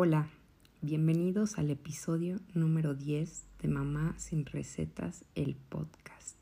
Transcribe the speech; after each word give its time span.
Hola, 0.00 0.28
bienvenidos 0.80 1.58
al 1.58 1.70
episodio 1.70 2.38
número 2.54 2.94
10 2.94 3.42
de 3.60 3.66
Mamá 3.66 4.14
sin 4.16 4.46
recetas, 4.46 5.24
el 5.34 5.56
podcast. 5.56 6.36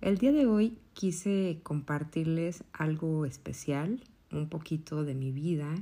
El 0.00 0.16
día 0.16 0.32
de 0.32 0.46
hoy 0.46 0.78
quise 0.94 1.60
compartirles 1.62 2.64
algo 2.72 3.26
especial, 3.26 4.02
un 4.32 4.48
poquito 4.48 5.04
de 5.04 5.14
mi 5.14 5.32
vida 5.32 5.74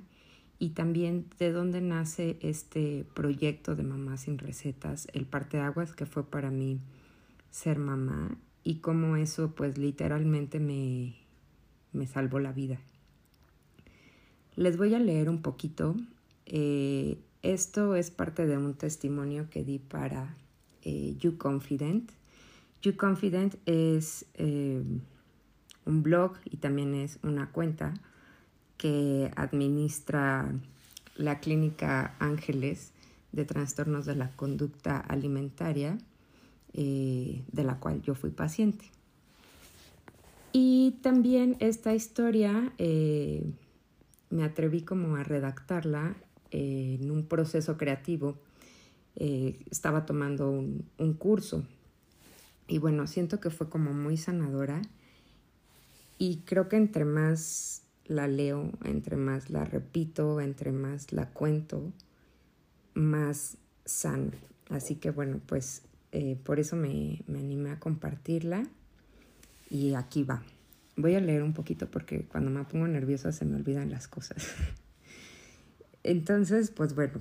y 0.58 0.70
también 0.70 1.26
de 1.38 1.52
dónde 1.52 1.80
nace 1.80 2.38
este 2.40 3.06
proyecto 3.14 3.76
de 3.76 3.84
Mamá 3.84 4.16
sin 4.16 4.38
recetas, 4.38 5.06
el 5.12 5.26
parteaguas 5.26 5.94
que 5.94 6.06
fue 6.06 6.28
para 6.28 6.50
mí 6.50 6.80
ser 7.52 7.78
mamá 7.78 8.36
y 8.64 8.78
cómo 8.80 9.14
eso 9.14 9.54
pues 9.54 9.78
literalmente 9.78 10.58
me, 10.58 11.14
me 11.92 12.08
salvó 12.08 12.40
la 12.40 12.50
vida. 12.50 12.80
Les 14.56 14.76
voy 14.76 14.92
a 14.96 14.98
leer 14.98 15.30
un 15.30 15.40
poquito 15.40 15.94
eh, 16.46 17.18
esto 17.42 17.94
es 17.94 18.10
parte 18.10 18.46
de 18.46 18.56
un 18.56 18.74
testimonio 18.74 19.48
que 19.50 19.64
di 19.64 19.78
para 19.78 20.36
eh, 20.82 21.16
You 21.18 21.38
Confident. 21.38 22.10
You 22.82 22.96
Confident 22.96 23.56
es 23.66 24.26
eh, 24.34 24.82
un 25.86 26.02
blog 26.02 26.36
y 26.44 26.56
también 26.58 26.94
es 26.94 27.18
una 27.22 27.50
cuenta 27.50 27.94
que 28.76 29.30
administra 29.36 30.52
la 31.16 31.40
clínica 31.40 32.16
Ángeles 32.18 32.92
de 33.32 33.44
trastornos 33.44 34.06
de 34.06 34.16
la 34.16 34.30
conducta 34.30 34.98
alimentaria, 34.98 35.98
de 36.74 37.64
la 37.64 37.78
cual 37.78 38.00
yo 38.02 38.14
fui 38.14 38.30
paciente. 38.30 38.86
Y 40.52 40.98
también 41.02 41.56
esta 41.60 41.94
historia 41.94 42.72
me 44.30 44.44
atreví 44.44 44.82
como 44.82 45.16
a 45.16 45.22
redactarla 45.22 46.16
en 46.52 47.10
un 47.10 47.26
proceso 47.26 47.76
creativo, 47.76 48.36
eh, 49.16 49.58
estaba 49.70 50.06
tomando 50.06 50.50
un, 50.50 50.84
un 50.98 51.14
curso 51.14 51.64
y 52.68 52.78
bueno, 52.78 53.06
siento 53.06 53.40
que 53.40 53.50
fue 53.50 53.68
como 53.68 53.92
muy 53.92 54.16
sanadora 54.16 54.80
y 56.18 56.38
creo 56.46 56.68
que 56.68 56.76
entre 56.76 57.04
más 57.04 57.82
la 58.06 58.28
leo, 58.28 58.70
entre 58.84 59.16
más 59.16 59.50
la 59.50 59.64
repito, 59.64 60.40
entre 60.40 60.72
más 60.72 61.12
la 61.12 61.28
cuento, 61.30 61.92
más 62.94 63.56
sana. 63.84 64.32
Así 64.70 64.96
que 64.96 65.10
bueno, 65.10 65.40
pues 65.46 65.82
eh, 66.12 66.38
por 66.42 66.60
eso 66.60 66.76
me, 66.76 67.22
me, 67.26 67.40
animé 67.40 67.70
a 67.70 67.80
compartirla 67.80 68.64
y 69.68 69.94
aquí 69.94 70.22
va. 70.22 70.42
Voy 70.96 71.14
a 71.14 71.20
leer 71.20 71.42
un 71.42 71.54
poquito 71.54 71.90
porque 71.90 72.24
cuando 72.24 72.50
me 72.50 72.64
pongo 72.64 72.86
nerviosa 72.86 73.32
se 73.32 73.44
me 73.44 73.56
olvidan 73.56 73.90
las 73.90 74.08
cosas. 74.08 74.46
Entonces, 76.04 76.70
pues 76.70 76.94
bueno, 76.94 77.20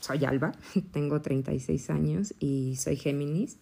soy 0.00 0.24
Alba, 0.24 0.52
tengo 0.92 1.20
36 1.22 1.90
años 1.90 2.34
y 2.38 2.76
soy 2.76 2.96
Géminis. 2.96 3.56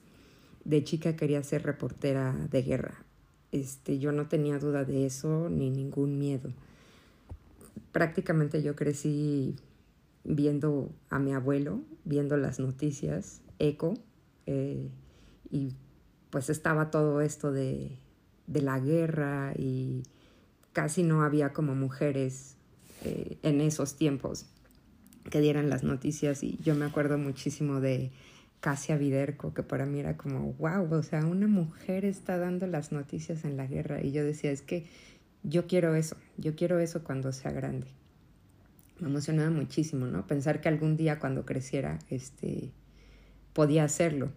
De 0.64 0.84
chica 0.84 1.17
quería 1.17 1.42
ser 1.42 1.64
reportera 1.64 2.33
de 2.51 2.62
guerra. 2.62 3.05
Este, 3.51 3.98
yo 3.98 4.12
no 4.12 4.29
tenía 4.29 4.59
duda 4.59 4.84
de 4.84 5.06
eso 5.06 5.48
ni 5.51 5.70
ningún 5.70 6.19
miedo. 6.19 6.51
Prácticamente 7.92 8.62
yo 8.62 8.77
crecí 8.77 9.56
viendo 10.25 10.91
a 11.11 11.19
mi 11.19 11.33
abuelo, 11.33 11.81
viendo 12.05 12.36
las 12.36 12.61
noticias, 12.61 13.41
eco, 13.59 13.95
eh, 14.47 14.89
y 15.51 15.75
pues 16.31 16.48
estaba 16.48 16.91
todo 16.91 17.20
esto 17.20 17.53
de, 17.53 17.98
de 18.47 18.62
la 18.62 18.79
guerra 18.79 19.53
y 19.57 20.03
casi 20.73 21.03
no 21.03 21.23
había 21.23 21.53
como 21.53 21.75
mujeres 21.75 22.57
eh, 23.05 23.39
en 23.42 23.61
esos 23.61 23.96
tiempos 23.96 24.46
que 25.30 25.40
dieran 25.40 25.68
las 25.70 25.83
noticias 25.83 26.42
y 26.42 26.58
yo 26.63 26.74
me 26.74 26.85
acuerdo 26.85 27.18
muchísimo 27.18 27.80
de 27.80 28.11
Casia 28.61 28.96
Viderco, 28.96 29.55
que 29.55 29.63
para 29.63 29.86
mí 29.86 30.01
era 30.01 30.17
como, 30.17 30.52
wow, 30.55 30.92
o 30.92 31.02
sea, 31.02 31.24
una 31.27 31.48
mujer 31.48 32.05
está 32.05 32.39
dando 32.39 32.67
las 32.67 32.92
noticias 32.92 33.45
en 33.45 33.57
la 33.57 33.67
guerra 33.67 34.02
y 34.02 34.13
yo 34.13 34.24
decía, 34.24 34.51
es 34.51 34.63
que 34.63 34.86
yo 35.42 35.67
quiero 35.67 35.95
eso, 35.95 36.17
yo 36.36 36.55
quiero 36.55 36.79
eso 36.79 37.02
cuando 37.02 37.33
sea 37.33 37.51
grande. 37.51 37.89
Me 39.01 39.08
emocionaba 39.08 39.51
muchísimo, 39.51 40.07
¿no? 40.07 40.27
Pensar 40.29 40.61
que 40.61 40.69
algún 40.69 40.96
día 40.96 41.19
cuando 41.19 41.45
creciera, 41.45 41.98
este, 42.08 42.70
podía 43.52 43.83
hacerlo. 43.83 44.30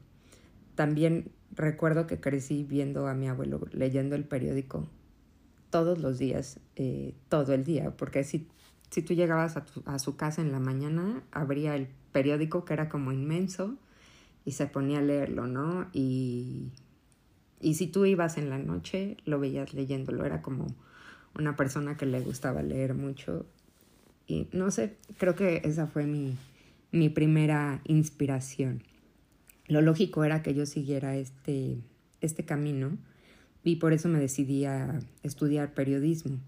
También 0.73 1.31
recuerdo 1.51 2.07
que 2.07 2.19
crecí 2.19 2.63
viendo 2.63 3.07
a 3.07 3.13
mi 3.13 3.27
abuelo 3.27 3.67
leyendo 3.71 4.15
el 4.15 4.23
periódico 4.23 4.87
todos 5.75 5.99
los 5.99 6.17
días, 6.17 6.61
eh, 6.77 7.13
todo 7.27 7.53
el 7.53 7.65
día, 7.65 7.91
porque 7.97 8.23
si 8.23 8.47
si 8.95 9.01
tú 9.01 9.13
llegabas 9.13 9.57
a, 9.85 9.99
su 9.99 10.15
casa 10.15 10.41
en 10.41 10.53
la 10.53 10.61
mañana, 10.61 11.21
abría 11.33 11.75
el 11.75 11.89
periódico 12.13 12.63
que 12.63 12.71
era 12.71 12.87
como 12.87 13.11
inmenso 13.11 13.75
y 14.45 14.53
se 14.53 14.67
ponía 14.67 14.99
a 14.99 15.01
leerlo, 15.01 15.47
¿no? 15.47 15.89
Y, 15.91 16.71
y 17.59 17.73
si 17.73 17.87
tú 17.87 18.05
ibas 18.05 18.37
en 18.37 18.49
la 18.49 18.57
noche, 18.57 19.17
lo 19.25 19.37
veías 19.37 19.73
leyéndolo, 19.73 20.23
era 20.23 20.41
como 20.41 20.67
una 21.37 21.57
persona 21.57 21.97
que 21.97 22.05
le 22.05 22.21
gustaba 22.21 22.63
leer 22.63 22.93
mucho. 22.93 23.45
Y 24.27 24.47
no 24.53 24.71
sé, 24.71 24.95
creo 25.17 25.35
que 25.35 25.59
esa 25.65 25.87
fue 25.87 26.05
mi, 26.05 26.37
mi 26.93 27.09
primera 27.09 27.81
inspiración. 27.83 28.81
Lo 29.67 29.81
lógico 29.81 30.23
era 30.23 30.41
que 30.41 30.53
yo 30.53 30.65
siguiera 30.65 31.17
este, 31.17 31.79
este 32.21 32.45
camino 32.45 32.97
y 33.65 33.75
por 33.77 33.91
eso 33.91 34.07
me 34.07 34.19
decidí 34.19 34.63
a 34.63 34.99
estudiar 35.23 35.73
periodismo. 35.73 36.39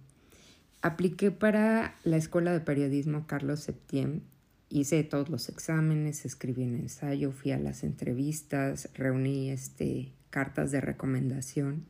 Apliqué 0.82 1.32
para 1.32 1.96
la 2.06 2.16
Escuela 2.16 2.54
de 2.54 2.62
Periodismo 2.62 3.28
Carlos 3.28 3.60
Septién, 3.60 4.24
hice 4.70 5.04
todos 5.04 5.30
los 5.30 5.50
exámenes, 5.50 6.26
escribí 6.26 6.64
un 6.64 6.76
ensayo, 6.76 7.32
fui 7.32 7.52
a 7.52 7.60
las 7.60 7.84
entrevistas, 7.84 8.90
reuní 8.94 9.50
este, 9.50 10.14
cartas 10.30 10.72
de 10.72 10.80
recomendación 10.80 11.86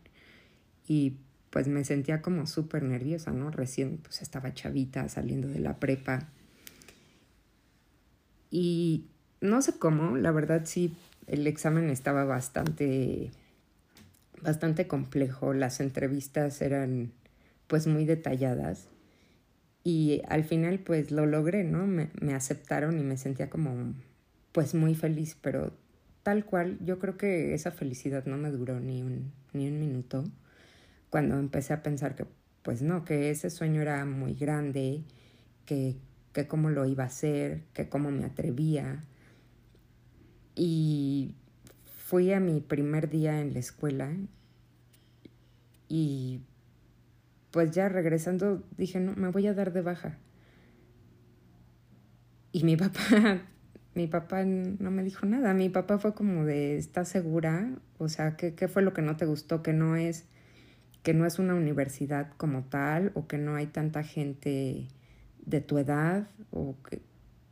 y 0.87 1.17
pues 1.49 1.67
me 1.67 1.83
sentía 1.83 2.21
como 2.21 2.47
súper 2.47 2.83
nerviosa, 2.83 3.31
¿no? 3.31 3.51
Recién 3.51 3.97
pues 3.97 4.21
estaba 4.21 4.53
chavita 4.53 5.09
saliendo 5.09 5.47
de 5.47 5.59
la 5.59 5.79
prepa. 5.79 6.29
Y 8.49 9.05
no 9.41 9.61
sé 9.61 9.77
cómo, 9.77 10.15
la 10.17 10.31
verdad 10.31 10.61
sí, 10.65 10.95
el 11.25 11.47
examen 11.47 11.89
estaba 11.89 12.23
bastante, 12.23 13.31
bastante 14.41 14.87
complejo, 14.87 15.53
las 15.53 15.79
entrevistas 15.79 16.61
eran 16.61 17.11
pues 17.67 17.87
muy 17.87 18.05
detalladas. 18.05 18.87
Y 19.83 20.21
al 20.27 20.43
final 20.43 20.79
pues 20.79 21.11
lo 21.11 21.25
logré, 21.25 21.63
¿no? 21.63 21.87
Me, 21.87 22.09
me 22.19 22.33
aceptaron 22.33 22.99
y 22.99 23.03
me 23.03 23.17
sentía 23.17 23.49
como 23.49 23.93
pues 24.51 24.73
muy 24.73 24.95
feliz, 24.95 25.37
pero 25.41 25.73
tal 26.23 26.45
cual 26.45 26.77
yo 26.83 26.99
creo 26.99 27.17
que 27.17 27.53
esa 27.53 27.71
felicidad 27.71 28.25
no 28.25 28.37
me 28.37 28.51
duró 28.51 28.79
ni 28.79 29.01
un, 29.01 29.31
ni 29.53 29.67
un 29.67 29.79
minuto 29.79 30.25
cuando 31.09 31.39
empecé 31.39 31.73
a 31.73 31.83
pensar 31.83 32.15
que 32.15 32.25
pues 32.63 32.81
no, 32.81 33.05
que 33.05 33.29
ese 33.29 33.49
sueño 33.49 33.81
era 33.81 34.03
muy 34.03 34.33
grande, 34.33 35.03
que, 35.65 35.95
que 36.33 36.47
cómo 36.47 36.69
lo 36.69 36.85
iba 36.85 37.05
a 37.05 37.07
hacer, 37.07 37.63
que 37.73 37.87
cómo 37.87 38.11
me 38.11 38.25
atrevía. 38.25 39.05
Y 40.53 41.35
fui 42.07 42.31
a 42.31 42.39
mi 42.39 42.61
primer 42.61 43.09
día 43.09 43.41
en 43.41 43.51
la 43.51 43.59
escuela 43.59 44.09
y 45.89 46.39
pues 47.51 47.71
ya 47.71 47.89
regresando 47.89 48.63
dije, 48.77 49.01
no, 49.01 49.13
me 49.17 49.27
voy 49.27 49.45
a 49.47 49.53
dar 49.53 49.73
de 49.73 49.81
baja. 49.81 50.17
Y 52.53 52.63
mi 52.63 52.77
papá, 52.77 53.01
mi 53.93 54.07
papá 54.07 54.45
no 54.45 54.89
me 54.89 55.03
dijo 55.03 55.25
nada. 55.25 55.53
Mi 55.53 55.67
papá 55.67 55.99
fue 55.99 56.13
como 56.13 56.45
de, 56.45 56.77
¿estás 56.77 57.09
segura? 57.09 57.75
O 57.97 58.07
sea, 58.07 58.37
¿qué, 58.37 58.55
qué 58.55 58.69
fue 58.69 58.83
lo 58.83 58.93
que 58.93 59.01
no 59.01 59.17
te 59.17 59.25
gustó? 59.25 59.61
Que 59.61 59.73
no 59.73 59.97
es, 59.97 60.27
que 61.03 61.13
no 61.13 61.25
es 61.25 61.39
una 61.39 61.55
universidad 61.55 62.31
como 62.37 62.63
tal, 62.63 63.11
o 63.15 63.27
que 63.27 63.37
no 63.37 63.55
hay 63.55 63.67
tanta 63.67 64.03
gente 64.03 64.87
de 65.45 65.59
tu 65.59 65.77
edad, 65.77 66.29
o 66.51 66.77
que, 66.89 67.01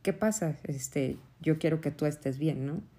¿qué 0.00 0.14
pasa? 0.14 0.56
Este, 0.64 1.18
yo 1.42 1.58
quiero 1.58 1.82
que 1.82 1.90
tú 1.90 2.06
estés 2.06 2.38
bien, 2.38 2.64
¿no? 2.64 2.95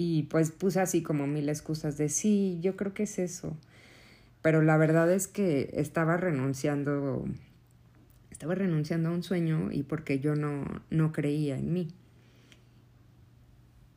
Y 0.00 0.24
pues 0.24 0.52
puse 0.52 0.78
así 0.78 1.02
como 1.02 1.26
mil 1.26 1.48
excusas 1.48 1.98
de 1.98 2.08
sí, 2.08 2.58
yo 2.60 2.76
creo 2.76 2.94
que 2.94 3.02
es 3.02 3.18
eso 3.18 3.56
pero 4.42 4.62
la 4.62 4.76
verdad 4.76 5.10
es 5.12 5.26
que 5.26 5.70
estaba 5.74 6.16
renunciando, 6.16 7.24
estaba 8.30 8.54
renunciando 8.54 9.08
a 9.08 9.12
un 9.12 9.22
sueño 9.22 9.70
y 9.72 9.82
porque 9.82 10.20
yo 10.20 10.36
no, 10.36 10.64
no 10.90 11.12
creía 11.12 11.58
en 11.58 11.72
mí. 11.72 11.88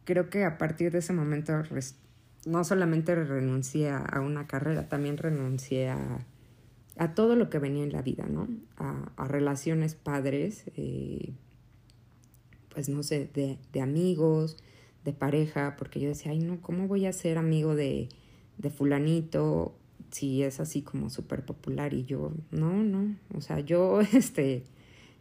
Creo 0.04 0.30
que 0.30 0.44
a 0.44 0.58
partir 0.58 0.92
de 0.92 1.00
ese 1.00 1.14
momento 1.14 1.54
no 2.46 2.64
solamente 2.64 3.14
renuncié 3.16 3.92
a 3.92 4.20
una 4.20 4.48
carrera, 4.48 4.90
también 4.90 5.18
renuncié 5.18 5.90
a, 5.90 6.26
a 6.98 7.14
todo 7.14 7.36
lo 7.36 7.50
que 7.50 7.60
venía 7.60 7.84
en 7.84 7.94
la 7.94 8.02
vida, 8.02 8.26
¿no? 8.28 8.48
A, 8.78 9.28
relaciones 9.28 9.94
padres, 9.94 10.66
eh, 10.76 11.34
pues 12.74 12.90
no 12.90 13.04
sé, 13.04 13.30
de, 13.34 13.60
de, 13.72 13.82
amigos, 13.82 14.58
de 15.06 15.14
pareja, 15.14 15.76
porque 15.78 16.00
yo 16.00 16.10
decía, 16.10 16.32
ay, 16.32 16.40
no, 16.40 16.62
¿cómo 16.62 16.88
voy 16.88 17.06
a 17.06 17.14
ser 17.14 17.38
amigo 17.38 17.76
de, 17.76 18.10
de 18.58 18.70
fulanito 18.70 19.76
si 20.12 20.44
es 20.44 20.60
así 20.60 20.82
como 20.82 21.10
súper 21.10 21.46
popular 21.46 21.94
y 21.94 22.04
yo, 22.04 22.32
no, 22.52 22.84
no, 22.84 23.16
o 23.34 23.42
sea, 23.42 23.60
yo, 23.62 24.02
este, 24.14 24.64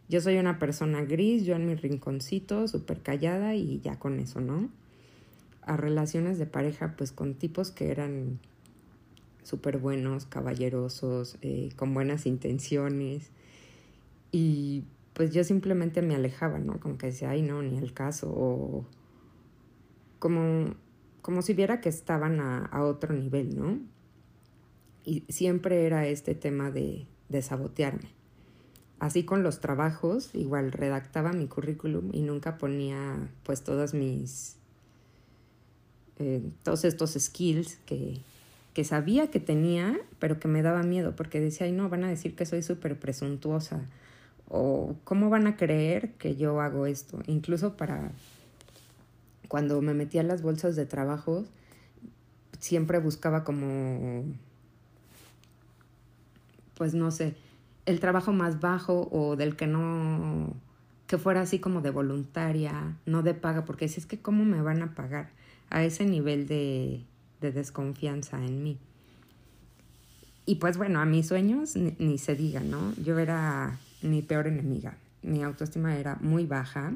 yo 0.09 0.21
soy 0.21 0.37
una 0.37 0.59
persona 0.59 1.01
gris, 1.03 1.45
yo 1.45 1.55
en 1.55 1.65
mi 1.65 1.75
rinconcito, 1.75 2.67
súper 2.67 3.01
callada 3.01 3.55
y 3.55 3.79
ya 3.79 3.97
con 3.97 4.19
eso, 4.19 4.41
¿no? 4.41 4.69
A 5.61 5.77
relaciones 5.77 6.37
de 6.37 6.45
pareja, 6.45 6.95
pues 6.97 7.11
con 7.11 7.35
tipos 7.35 7.71
que 7.71 7.91
eran 7.91 8.39
súper 9.43 9.77
buenos, 9.77 10.25
caballerosos, 10.25 11.37
eh, 11.41 11.69
con 11.75 11.93
buenas 11.93 12.25
intenciones. 12.25 13.29
Y 14.31 14.83
pues 15.13 15.33
yo 15.33 15.43
simplemente 15.43 16.01
me 16.01 16.15
alejaba, 16.15 16.59
¿no? 16.59 16.79
Como 16.79 16.97
que 16.97 17.07
decía, 17.07 17.29
ay, 17.29 17.41
no, 17.41 17.61
ni 17.61 17.77
el 17.77 17.93
caso. 17.93 18.31
O 18.31 18.85
como, 20.21 20.75
como 21.23 21.41
si 21.41 21.55
viera 21.55 21.81
que 21.81 21.89
estaban 21.89 22.39
a, 22.39 22.83
otro 22.83 23.13
nivel, 23.15 23.57
¿no? 23.57 23.79
Y 25.03 25.25
siempre 25.29 25.87
era 25.87 26.05
este 26.05 26.35
tema 26.35 26.69
de, 26.69 27.07
de 27.27 27.41
sabotearme. 27.41 28.09
Así 28.99 29.23
con 29.25 29.41
los 29.41 29.61
trabajos, 29.61 30.29
igual 30.35 30.71
redactaba 30.71 31.33
mi 31.33 31.47
currículum 31.47 32.11
y 32.13 32.21
nunca 32.21 32.59
ponía 32.59 33.31
pues 33.41 33.63
todas 33.63 33.95
mis, 33.95 34.57
eh, 36.19 36.43
todos 36.61 36.85
estos 36.85 37.13
skills 37.13 37.79
que, 37.87 38.21
que 38.75 38.83
sabía 38.83 39.31
que 39.31 39.39
tenía, 39.39 39.99
pero 40.19 40.39
que 40.39 40.47
me 40.47 40.61
daba 40.61 40.83
miedo 40.83 41.15
porque 41.15 41.39
decía, 41.39 41.65
ay 41.65 41.71
no, 41.71 41.89
van 41.89 42.03
a 42.03 42.09
decir 42.09 42.35
que 42.35 42.45
soy 42.45 42.61
súper 42.61 42.99
presuntuosa 42.99 43.81
o 44.47 44.93
cómo 45.03 45.31
van 45.31 45.47
a 45.47 45.57
creer 45.57 46.11
que 46.19 46.35
yo 46.35 46.61
hago 46.61 46.85
esto. 46.85 47.23
Incluso 47.25 47.75
para 47.77 48.11
cuando 49.51 49.81
me 49.81 49.93
metía 49.93 50.21
en 50.21 50.29
las 50.29 50.41
bolsas 50.41 50.77
de 50.77 50.85
trabajo, 50.85 51.43
siempre 52.61 52.99
buscaba 52.99 53.43
como, 53.43 54.23
pues 56.75 56.93
no 56.93 57.11
sé, 57.11 57.35
el 57.85 57.99
trabajo 57.99 58.31
más 58.31 58.61
bajo 58.61 59.09
o 59.11 59.35
del 59.35 59.57
que 59.57 59.67
no, 59.67 60.55
que 61.05 61.17
fuera 61.17 61.41
así 61.41 61.59
como 61.59 61.81
de 61.81 61.89
voluntaria, 61.89 62.95
no 63.05 63.23
de 63.23 63.33
paga, 63.33 63.65
porque 63.65 63.89
si 63.89 63.99
es 63.99 64.05
que 64.05 64.21
cómo 64.21 64.45
me 64.45 64.61
van 64.61 64.83
a 64.83 64.95
pagar 64.95 65.31
a 65.69 65.83
ese 65.83 66.05
nivel 66.05 66.47
de, 66.47 67.03
de 67.41 67.51
desconfianza 67.51 68.37
en 68.37 68.63
mí. 68.63 68.77
Y 70.45 70.55
pues 70.55 70.77
bueno, 70.77 71.01
a 71.01 71.05
mis 71.05 71.27
sueños 71.27 71.75
ni, 71.75 71.93
ni, 71.99 72.17
se 72.19 72.35
diga, 72.35 72.61
¿no? 72.61 72.93
Yo 73.03 73.19
era 73.19 73.77
mi 74.01 74.21
peor 74.21 74.47
enemiga. 74.47 74.95
Mi 75.23 75.43
autoestima 75.43 75.97
era 75.97 76.15
muy 76.21 76.45
baja, 76.45 76.93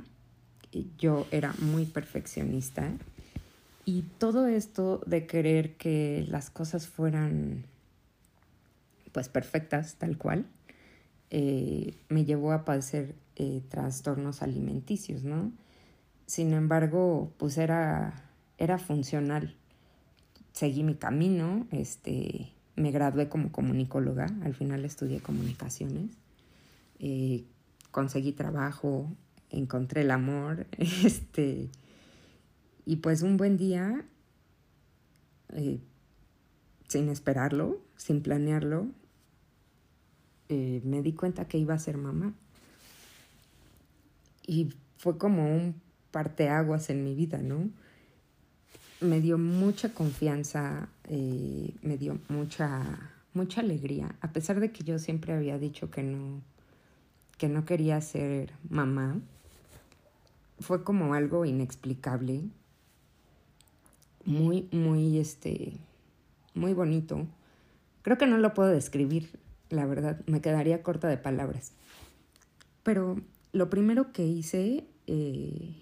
yo 0.97 1.27
era 1.31 1.53
muy 1.59 1.85
perfeccionista 1.85 2.91
y 3.85 4.01
todo 4.17 4.47
esto 4.47 5.01
de 5.05 5.27
querer 5.27 5.75
que 5.77 6.25
las 6.27 6.49
cosas 6.49 6.87
fueran 6.87 7.65
pues 9.11 9.29
perfectas 9.29 9.95
tal 9.95 10.17
cual, 10.17 10.45
eh, 11.29 11.95
me 12.09 12.25
llevó 12.25 12.51
a 12.51 12.65
padecer 12.65 13.15
eh, 13.37 13.61
trastornos 13.69 14.41
alimenticios, 14.41 15.23
¿no? 15.23 15.53
Sin 16.25 16.51
embargo, 16.51 17.31
pues 17.37 17.57
era, 17.57 18.25
era 18.57 18.77
funcional. 18.77 19.55
Seguí 20.51 20.83
mi 20.83 20.95
camino, 20.95 21.65
este, 21.71 22.51
me 22.75 22.91
gradué 22.91 23.29
como 23.29 23.51
comunicóloga, 23.51 24.27
al 24.43 24.53
final 24.53 24.83
estudié 24.83 25.21
comunicaciones, 25.21 26.11
eh, 26.99 27.45
conseguí 27.91 28.33
trabajo, 28.33 29.09
encontré 29.49 30.01
el 30.01 30.11
amor, 30.11 30.67
este, 30.77 31.69
y 32.85 32.97
pues 32.97 33.21
un 33.21 33.37
buen 33.37 33.57
día, 33.57 34.05
sin 36.87 37.09
esperarlo, 37.09 37.81
sin 37.95 38.21
planearlo, 38.21 38.87
eh, 40.49 40.81
me 40.83 41.01
di 41.01 41.13
cuenta 41.13 41.47
que 41.47 41.57
iba 41.57 41.73
a 41.73 41.79
ser 41.79 41.97
mamá. 41.97 42.33
Y 44.45 44.73
fue 44.97 45.17
como 45.17 45.53
un 45.53 45.81
parteaguas 46.11 46.89
en 46.89 47.03
mi 47.03 47.15
vida, 47.15 47.39
¿no? 47.39 47.69
Me 49.01 49.19
dio 49.19 49.37
mucha 49.37 49.93
confianza, 49.93 50.87
eh, 51.09 51.73
me 51.81 51.97
dio 51.97 52.19
mucha, 52.29 53.11
mucha 53.33 53.61
alegría, 53.61 54.15
a 54.21 54.31
pesar 54.31 54.59
de 54.59 54.71
que 54.71 54.83
yo 54.83 54.99
siempre 54.99 55.33
había 55.33 55.57
dicho 55.57 55.89
que 55.89 56.03
no, 56.03 56.41
que 57.37 57.49
no 57.49 57.65
quería 57.65 57.99
ser 58.01 58.53
mamá. 58.69 59.19
Fue 60.59 60.83
como 60.83 61.13
algo 61.13 61.45
inexplicable, 61.45 62.43
muy, 64.25 64.67
muy, 64.71 65.19
este, 65.19 65.73
muy 66.53 66.73
bonito. 66.73 67.27
Creo 68.01 68.17
que 68.17 68.27
no 68.27 68.37
lo 68.37 68.53
puedo 68.53 68.69
describir 68.69 69.29
la 69.69 69.85
verdad, 69.85 70.21
me 70.27 70.41
quedaría 70.41 70.83
corta 70.83 71.07
de 71.07 71.17
palabras. 71.17 71.73
Pero 72.83 73.17
lo 73.51 73.69
primero 73.69 74.11
que 74.11 74.25
hice, 74.25 74.85
eh, 75.07 75.75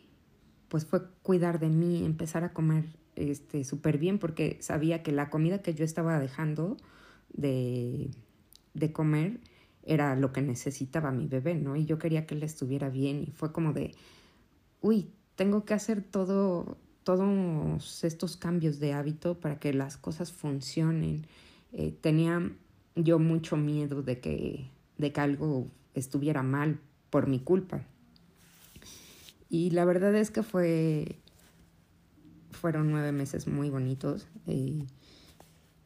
pues 0.70 0.86
fue 0.86 1.02
cuidar 1.22 1.60
de 1.60 1.70
mí, 1.70 2.06
empezar 2.06 2.44
a 2.44 2.54
comer 2.54 2.86
este 3.16 3.64
súper 3.64 3.98
bien, 3.98 4.20
porque 4.20 4.58
sabía 4.62 5.04
que 5.04 5.12
la 5.12 5.30
comida 5.30 5.62
que 5.62 5.74
yo 5.74 5.86
estaba 5.86 6.20
dejando 6.20 6.78
de, 7.34 8.10
de 8.74 8.92
comer 8.92 9.40
era 9.86 10.16
lo 10.16 10.32
que 10.32 10.42
necesitaba 10.42 11.12
mi 11.12 11.28
bebé, 11.28 11.56
¿no? 11.56 11.76
Y 11.76 11.86
yo 11.86 12.00
quería 12.00 12.26
que 12.26 12.36
él 12.36 12.44
estuviera 12.44 12.90
bien 12.90 13.24
y 13.28 13.32
fue 13.32 13.52
como 13.52 13.74
de, 13.74 13.92
uy, 14.84 15.10
tengo 15.36 15.66
que 15.66 15.74
hacer 15.74 16.04
todo, 16.04 16.78
todos 17.04 18.04
estos 18.04 18.38
cambios 18.38 18.80
de 18.80 18.94
hábito 18.94 19.40
para 19.40 19.58
que 19.58 19.74
las 19.74 19.98
cosas 19.98 20.32
funcionen. 20.32 21.26
Eh, 21.72 21.98
tenía 22.00 22.52
yo 22.96 23.18
mucho 23.18 23.58
miedo 23.58 24.04
de 24.04 24.20
que, 24.20 24.70
de 25.00 25.12
que 25.12 25.22
algo 25.22 25.68
estuviera 25.96 26.44
mal 26.44 26.80
por 27.10 27.28
mi 27.28 27.40
culpa. 27.40 27.82
Y 29.50 29.72
la 29.72 29.86
verdad 29.86 30.14
es 30.16 30.32
que 30.32 30.44
fue, 30.44 31.20
fueron 32.52 32.92
nueve 32.92 33.12
meses 33.12 33.48
muy 33.48 33.70
bonitos. 33.70 34.28
Eh, 34.48 34.86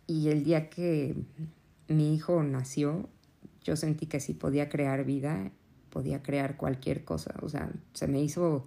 y 0.07 0.29
el 0.29 0.43
día 0.43 0.69
que 0.69 1.15
mi 1.87 2.15
hijo 2.15 2.41
nació, 2.43 3.09
yo 3.63 3.75
sentí 3.75 4.07
que 4.07 4.19
si 4.19 4.33
podía 4.33 4.69
crear 4.69 5.03
vida, 5.05 5.51
podía 5.89 6.23
crear 6.23 6.57
cualquier 6.57 7.03
cosa. 7.03 7.35
O 7.41 7.49
sea, 7.49 7.69
se 7.93 8.07
me 8.07 8.21
hizo, 8.21 8.65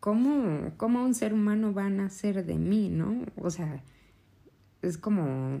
¿cómo, 0.00 0.72
cómo 0.76 1.04
un 1.04 1.14
ser 1.14 1.32
humano 1.32 1.72
va 1.72 1.86
a 1.86 1.90
nacer 1.90 2.44
de 2.44 2.56
mí, 2.56 2.88
no? 2.88 3.24
O 3.36 3.50
sea, 3.50 3.82
es 4.82 4.98
como 4.98 5.60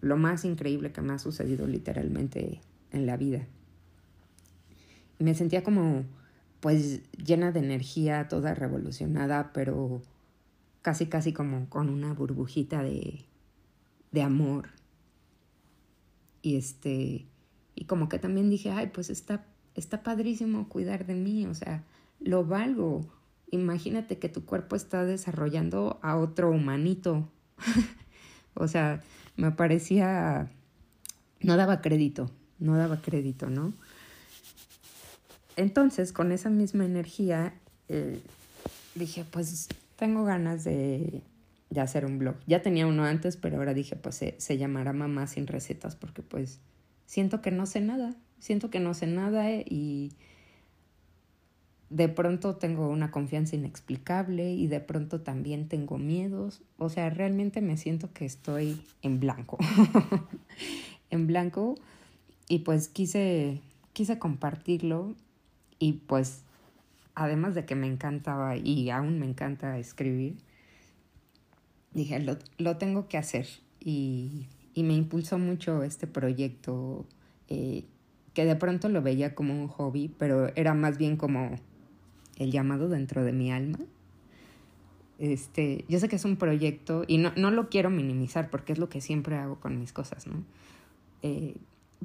lo 0.00 0.16
más 0.16 0.44
increíble 0.44 0.92
que 0.92 1.02
me 1.02 1.12
ha 1.12 1.18
sucedido 1.18 1.66
literalmente 1.66 2.60
en 2.92 3.06
la 3.06 3.16
vida. 3.16 3.46
Y 5.18 5.24
me 5.24 5.34
sentía 5.34 5.62
como 5.64 6.04
pues 6.60 7.02
llena 7.12 7.52
de 7.52 7.60
energía, 7.60 8.28
toda 8.28 8.54
revolucionada, 8.54 9.52
pero 9.52 10.02
casi 10.82 11.06
casi 11.06 11.32
como 11.32 11.68
con 11.68 11.88
una 11.88 12.12
burbujita 12.14 12.82
de, 12.82 13.24
de 14.10 14.22
amor. 14.22 14.70
Y 16.42 16.56
este, 16.56 17.26
y 17.74 17.84
como 17.84 18.08
que 18.08 18.18
también 18.18 18.50
dije, 18.50 18.70
ay, 18.70 18.90
pues 18.92 19.10
está, 19.10 19.44
está 19.74 20.02
padrísimo 20.02 20.68
cuidar 20.68 21.06
de 21.06 21.14
mí, 21.14 21.46
o 21.46 21.54
sea, 21.54 21.84
lo 22.20 22.44
valgo. 22.44 23.06
Imagínate 23.50 24.18
que 24.18 24.28
tu 24.28 24.44
cuerpo 24.44 24.76
está 24.76 25.04
desarrollando 25.04 25.98
a 26.02 26.16
otro 26.16 26.50
humanito. 26.50 27.28
o 28.54 28.68
sea, 28.68 29.02
me 29.36 29.50
parecía, 29.52 30.50
no 31.40 31.56
daba 31.56 31.80
crédito, 31.80 32.30
no 32.58 32.76
daba 32.76 33.00
crédito, 33.00 33.48
¿no? 33.48 33.72
Entonces, 35.56 36.12
con 36.12 36.30
esa 36.30 36.50
misma 36.50 36.84
energía, 36.84 37.54
eh, 37.88 38.20
dije, 38.94 39.24
pues 39.30 39.68
tengo 39.96 40.24
ganas 40.24 40.62
de, 40.64 41.22
de, 41.70 41.80
hacer 41.80 42.04
un 42.04 42.18
blog. 42.18 42.36
Ya 42.46 42.62
tenía 42.62 42.86
uno 42.86 43.04
antes, 43.04 43.36
pero 43.36 43.56
ahora 43.56 43.74
dije, 43.74 43.96
pues 43.96 44.14
se, 44.14 44.36
se 44.38 44.58
llamará 44.58 44.92
Mamá 44.92 45.26
sin 45.26 45.46
recetas, 45.46 45.96
porque 45.96 46.22
pues 46.22 46.60
siento 47.06 47.40
que 47.40 47.50
no 47.50 47.66
sé 47.66 47.80
nada, 47.80 48.14
siento 48.38 48.70
que 48.70 48.78
no 48.78 48.94
sé 48.94 49.06
nada 49.06 49.50
y 49.50 50.12
de 51.90 52.08
pronto 52.08 52.56
tengo 52.56 52.88
una 52.88 53.10
confianza 53.10 53.56
inexplicable 53.56 54.52
y 54.52 54.66
de 54.66 54.80
pronto 54.80 55.22
también 55.22 55.68
tengo 55.68 55.96
miedos. 55.96 56.60
O 56.76 56.90
sea, 56.90 57.08
realmente 57.08 57.62
me 57.62 57.76
siento 57.76 58.12
que 58.12 58.26
estoy 58.26 58.82
en 59.02 59.20
blanco. 59.20 59.58
en 61.10 61.26
blanco. 61.26 61.76
Y 62.48 62.60
pues 62.60 62.88
quise, 62.88 63.62
quise 63.94 64.18
compartirlo. 64.18 65.14
Y 65.78 65.94
pues, 65.94 66.42
además 67.14 67.54
de 67.54 67.64
que 67.64 67.74
me 67.74 67.86
encantaba 67.86 68.56
y 68.56 68.90
aún 68.90 69.18
me 69.18 69.26
encanta 69.26 69.78
escribir, 69.78 70.36
dije, 71.94 72.20
lo, 72.20 72.36
lo 72.58 72.76
tengo 72.76 73.08
que 73.08 73.16
hacer. 73.16 73.46
Y, 73.80 74.46
y, 74.74 74.82
me 74.82 74.94
impulsó 74.94 75.38
mucho 75.38 75.82
este 75.84 76.06
proyecto. 76.06 77.06
Eh, 77.48 77.84
que 78.34 78.44
de 78.44 78.56
pronto 78.56 78.88
lo 78.88 79.02
veía 79.02 79.34
como 79.34 79.54
un 79.54 79.68
hobby, 79.68 80.14
pero 80.18 80.54
era 80.54 80.74
más 80.74 80.98
bien 80.98 81.16
como 81.16 81.56
el 82.38 82.50
llamado 82.50 82.88
dentro 82.88 83.24
de 83.24 83.32
mi 83.32 83.52
alma. 83.52 83.78
Este, 85.18 85.84
yo 85.88 85.98
sé 85.98 86.08
que 86.08 86.16
es 86.16 86.24
un 86.24 86.36
proyecto 86.36 87.04
y 87.06 87.18
no, 87.18 87.32
no 87.36 87.50
lo 87.50 87.68
quiero 87.68 87.90
minimizar 87.90 88.50
porque 88.50 88.72
es 88.72 88.78
lo 88.78 88.88
que 88.88 89.00
siempre 89.00 89.36
hago 89.36 89.56
con 89.56 89.78
mis 89.78 89.92
cosas, 89.92 90.26
¿no? 90.26 90.44
Eh, 91.22 91.56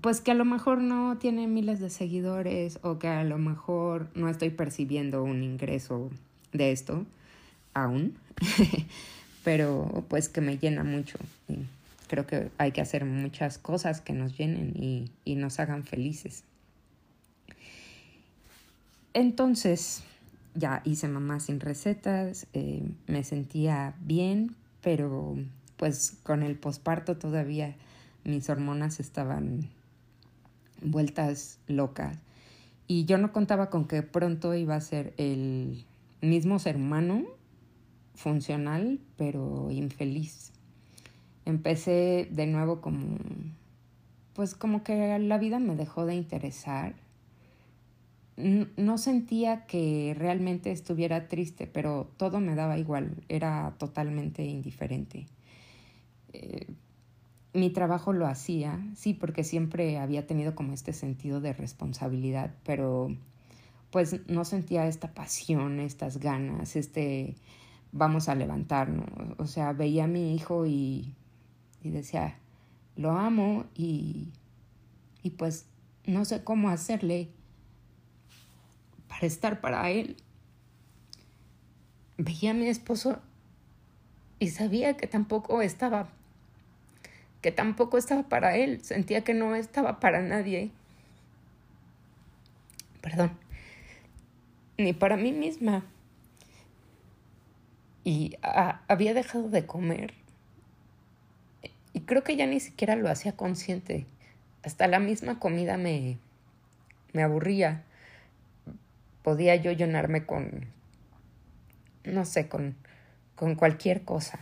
pues 0.02 0.22
que 0.22 0.32
a 0.32 0.36
lo 0.36 0.46
mejor 0.46 0.80
no 0.80 1.18
tiene 1.20 1.48
miles 1.48 1.80
de 1.80 1.92
seguidores 1.92 2.80
o 2.82 2.98
que 2.98 3.08
a 3.08 3.24
lo 3.24 3.38
mejor 3.38 4.10
no 4.16 4.28
estoy 4.28 4.50
percibiendo 4.50 5.24
un 5.24 5.44
ingreso 5.44 6.10
de 6.52 6.72
esto 6.72 7.06
aún, 7.76 8.16
pero 9.44 10.04
pues 10.08 10.30
que 10.30 10.42
me 10.42 10.58
llena 10.58 10.84
mucho. 10.84 11.20
Creo 12.08 12.26
que 12.26 12.50
hay 12.58 12.72
que 12.72 12.82
hacer 12.82 13.06
muchas 13.06 13.60
cosas 13.60 14.02
que 14.02 14.14
nos 14.14 14.38
llenen 14.38 14.74
y, 14.76 15.12
y 15.26 15.36
nos 15.36 15.60
hagan 15.60 15.84
felices. 15.84 16.44
Entonces, 19.14 20.04
ya 20.56 20.82
hice 20.86 21.08
mamá 21.08 21.40
sin 21.40 21.60
recetas, 21.60 22.48
eh, 22.54 22.84
me 23.08 23.24
sentía 23.24 23.96
bien, 24.02 24.56
pero 24.82 25.36
pues 25.78 26.18
con 26.24 26.44
el 26.44 26.58
posparto 26.58 27.18
todavía 27.18 27.76
mis 28.24 28.50
hormonas 28.50 29.00
estaban 29.00 29.70
vueltas 30.82 31.60
locas. 31.68 32.18
Y 32.88 33.06
yo 33.06 33.18
no 33.18 33.32
contaba 33.32 33.70
con 33.70 33.86
que 33.86 34.04
pronto 34.04 34.54
iba 34.54 34.76
a 34.76 34.82
ser 34.82 35.14
el 35.18 35.86
mismo 36.22 36.60
ser 36.60 36.76
humano, 36.76 37.24
funcional, 38.14 39.00
pero 39.18 39.72
infeliz. 39.72 40.52
Empecé 41.46 42.28
de 42.32 42.46
nuevo 42.48 42.82
como, 42.82 43.18
pues 44.34 44.54
como 44.56 44.84
que 44.84 45.18
la 45.20 45.38
vida 45.38 45.60
me 45.60 45.76
dejó 45.76 46.06
de 46.06 46.16
interesar 46.16 46.94
no 48.36 48.98
sentía 48.98 49.66
que 49.66 50.16
realmente 50.18 50.72
estuviera 50.72 51.28
triste, 51.28 51.68
pero 51.68 52.12
todo 52.18 52.40
me 52.40 52.56
daba 52.56 52.78
igual, 52.78 53.24
era 53.30 53.76
totalmente 53.78 54.44
indiferente. 54.44 55.28
Eh, 56.34 56.68
mi 57.54 57.70
trabajo 57.70 58.14
lo 58.14 58.26
hacía, 58.26 58.80
sí, 58.96 59.14
porque 59.14 59.44
siempre 59.44 60.00
había 60.00 60.26
tenido 60.26 60.56
como 60.56 60.74
este 60.74 60.94
sentido 60.94 61.40
de 61.42 61.54
responsabilidad, 61.54 62.56
pero 62.64 63.16
pues 63.92 64.28
no 64.28 64.44
sentía 64.44 64.88
esta 64.88 65.14
pasión, 65.14 65.80
estas 65.80 66.18
ganas, 66.18 66.76
este 66.76 67.36
vamos 67.92 68.28
a 68.28 68.34
levantarnos. 68.34 69.06
O 69.38 69.46
sea, 69.46 69.72
veía 69.74 70.06
a 70.06 70.08
mi 70.08 70.34
hijo 70.34 70.66
y, 70.66 71.14
y 71.84 71.92
decía, 71.92 72.40
lo 72.96 73.12
amo 73.12 73.66
y, 73.76 74.30
y 75.22 75.30
pues 75.32 75.68
no 76.06 76.26
sé 76.26 76.44
cómo 76.44 76.70
hacerle 76.70 77.30
para 79.24 79.32
estar 79.32 79.62
para 79.62 79.90
él. 79.90 80.18
Veía 82.18 82.52
a 82.52 82.54
mi 82.54 82.68
esposo 82.68 83.22
y 84.38 84.50
sabía 84.50 84.98
que 84.98 85.08
tampoco 85.08 85.62
estaba, 85.62 86.10
que 87.42 87.54
tampoco 87.54 87.98
estaba 87.98 88.24
para 88.24 88.58
él, 88.58 88.84
sentía 88.84 89.24
que 89.24 89.34
no 89.34 89.56
estaba 89.56 90.02
para 90.02 90.22
nadie. 90.22 90.72
Perdón, 93.00 93.32
ni 94.78 94.92
para 94.92 95.16
mí 95.16 95.32
misma. 95.32 95.86
Y 98.04 98.36
había 98.42 99.14
dejado 99.14 99.48
de 99.48 99.66
comer. 99.66 100.14
Y 101.94 102.02
creo 102.02 102.26
que 102.26 102.36
ya 102.36 102.46
ni 102.46 102.60
siquiera 102.60 102.98
lo 102.98 103.10
hacía 103.10 103.38
consciente. 103.38 104.06
Hasta 104.64 104.88
la 104.88 105.00
misma 105.00 105.40
comida 105.40 105.78
me, 105.78 106.18
me 107.14 107.24
aburría 107.24 107.86
podía 109.24 109.56
yo 109.56 109.72
llenarme 109.72 110.26
con, 110.26 110.68
no 112.04 112.26
sé, 112.26 112.48
con, 112.50 112.76
con 113.36 113.56
cualquier 113.56 114.04
cosa. 114.04 114.40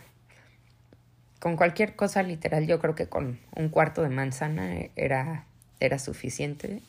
Con 1.39 1.55
cualquier 1.55 1.95
cosa 1.95 2.21
literal, 2.23 2.67
yo 2.67 2.79
creo 2.79 2.95
que 2.95 3.07
con 3.07 3.39
un 3.55 3.69
cuarto 3.69 4.01
de 4.03 4.09
manzana 4.09 4.75
era, 4.95 5.45
era 5.79 5.97
suficiente. 5.97 6.81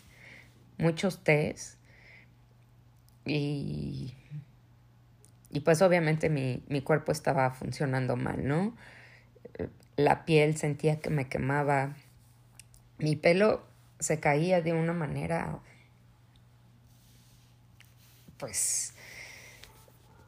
Muchos 0.78 1.22
tés. 1.22 1.78
Y, 3.25 4.14
y 5.50 5.61
pues 5.61 5.80
obviamente 5.80 6.28
mi, 6.28 6.62
mi 6.68 6.82
cuerpo 6.82 7.12
estaba 7.12 7.50
funcionando 7.50 8.16
mal, 8.16 8.46
¿no? 8.46 8.75
La 9.96 10.25
piel 10.25 10.56
sentía 10.56 11.00
que 11.00 11.11
me 11.11 11.28
quemaba. 11.28 11.94
Mi 12.99 13.16
pelo 13.16 13.62
se 14.00 14.18
caía 14.20 14.61
de 14.61 14.72
una 14.72 14.92
manera 14.92 15.61
pues 18.42 18.92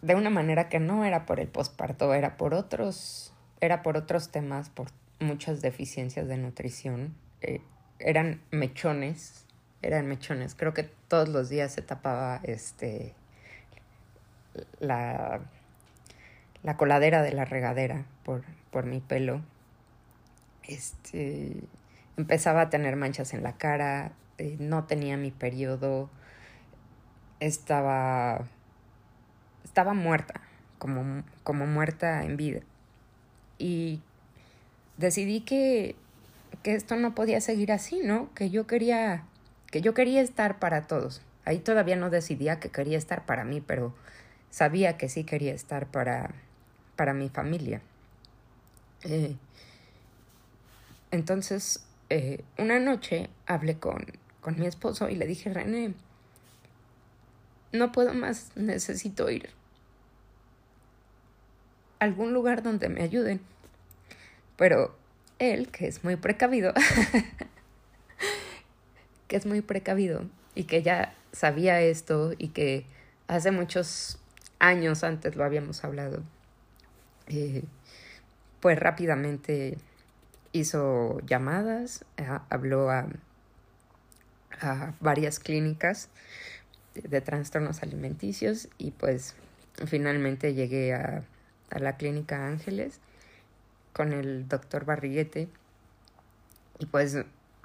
de 0.02 0.14
una 0.14 0.30
manera 0.30 0.68
que 0.68 0.78
no 0.78 1.04
era 1.04 1.26
por 1.26 1.40
el 1.40 1.48
posparto, 1.48 2.14
era 2.14 2.36
por 2.36 2.54
otros, 2.54 3.32
era 3.60 3.82
por 3.82 3.96
otros 3.96 4.30
temas, 4.30 4.70
por 4.70 4.86
muchas 5.18 5.62
deficiencias 5.62 6.28
de 6.28 6.36
nutrición. 6.36 7.16
Eh, 7.40 7.60
eran 7.98 8.40
mechones, 8.52 9.46
eran 9.82 10.06
mechones. 10.06 10.54
Creo 10.54 10.72
que 10.74 10.84
todos 10.84 11.28
los 11.28 11.48
días 11.48 11.72
se 11.72 11.82
tapaba 11.82 12.38
este 12.44 13.14
la, 14.78 15.40
la 16.62 16.76
coladera 16.76 17.20
de 17.20 17.32
la 17.32 17.44
regadera 17.44 18.04
por, 18.22 18.44
por 18.70 18.86
mi 18.86 19.00
pelo. 19.00 19.40
Este 20.62 21.56
empezaba 22.16 22.60
a 22.60 22.70
tener 22.70 22.94
manchas 22.94 23.34
en 23.34 23.42
la 23.42 23.56
cara, 23.56 24.12
eh, 24.38 24.54
no 24.60 24.84
tenía 24.84 25.16
mi 25.16 25.32
periodo 25.32 26.10
estaba, 27.40 28.46
estaba 29.64 29.94
muerta, 29.94 30.40
como, 30.78 31.24
como 31.42 31.66
muerta 31.66 32.24
en 32.24 32.36
vida. 32.36 32.60
Y 33.58 34.00
decidí 34.96 35.40
que, 35.40 35.96
que 36.62 36.74
esto 36.74 36.96
no 36.96 37.14
podía 37.14 37.40
seguir 37.40 37.72
así, 37.72 38.00
¿no? 38.02 38.32
Que 38.34 38.50
yo 38.50 38.66
quería, 38.66 39.24
que 39.70 39.80
yo 39.80 39.94
quería 39.94 40.20
estar 40.20 40.58
para 40.58 40.86
todos. 40.86 41.22
Ahí 41.44 41.58
todavía 41.58 41.96
no 41.96 42.10
decidía 42.10 42.58
que 42.58 42.70
quería 42.70 42.98
estar 42.98 43.26
para 43.26 43.44
mí, 43.44 43.60
pero 43.60 43.94
sabía 44.50 44.96
que 44.96 45.08
sí 45.08 45.24
quería 45.24 45.52
estar 45.52 45.86
para, 45.86 46.30
para 46.96 47.12
mi 47.12 47.28
familia. 47.28 47.82
Eh, 49.02 49.36
entonces, 51.10 51.84
eh, 52.08 52.42
una 52.58 52.78
noche 52.78 53.28
hablé 53.46 53.78
con, 53.78 54.06
con 54.40 54.58
mi 54.58 54.66
esposo 54.66 55.08
y 55.08 55.16
le 55.16 55.26
dije, 55.26 55.52
René, 55.52 55.94
no 57.74 57.92
puedo 57.92 58.14
más, 58.14 58.52
necesito 58.54 59.30
ir 59.30 59.50
a 61.98 62.04
algún 62.04 62.32
lugar 62.32 62.62
donde 62.62 62.88
me 62.88 63.02
ayuden. 63.02 63.40
Pero 64.56 64.96
él, 65.38 65.68
que 65.68 65.88
es 65.88 66.04
muy 66.04 66.16
precavido, 66.16 66.72
que 69.28 69.36
es 69.36 69.46
muy 69.46 69.60
precavido 69.60 70.24
y 70.54 70.64
que 70.64 70.82
ya 70.82 71.14
sabía 71.32 71.80
esto 71.80 72.32
y 72.38 72.48
que 72.48 72.86
hace 73.26 73.50
muchos 73.50 74.18
años 74.60 75.02
antes 75.02 75.34
lo 75.34 75.44
habíamos 75.44 75.82
hablado, 75.84 76.22
eh, 77.26 77.64
pues 78.60 78.78
rápidamente 78.78 79.76
hizo 80.52 81.18
llamadas, 81.26 82.04
habló 82.48 82.90
a, 82.90 83.08
a 84.60 84.94
varias 85.00 85.40
clínicas 85.40 86.08
de 86.94 87.20
trastornos 87.20 87.82
alimenticios 87.82 88.68
y 88.78 88.92
pues 88.92 89.34
finalmente 89.86 90.54
llegué 90.54 90.94
a, 90.94 91.24
a 91.70 91.78
la 91.78 91.96
clínica 91.96 92.46
Ángeles 92.46 93.00
con 93.92 94.12
el 94.12 94.48
doctor 94.48 94.84
Barriguete 94.84 95.48
y 96.78 96.86
pues 96.86 97.16